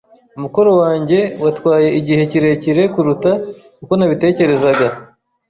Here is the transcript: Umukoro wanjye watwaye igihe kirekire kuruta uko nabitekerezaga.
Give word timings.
Umukoro 0.37 0.71
wanjye 0.81 1.19
watwaye 1.43 1.89
igihe 1.99 2.21
kirekire 2.31 2.83
kuruta 2.93 3.31
uko 3.83 3.93
nabitekerezaga. 3.95 4.85